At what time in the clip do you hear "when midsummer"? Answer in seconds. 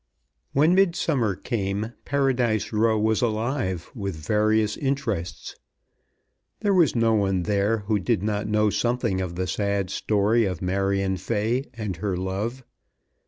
0.53-1.35